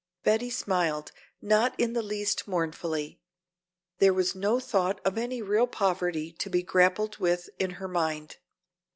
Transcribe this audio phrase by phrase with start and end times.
[0.23, 1.11] Betty smiled,
[1.43, 3.19] not in the least mournfully.
[3.99, 8.37] There was no thought of any real poverty to be grappled with in her mind.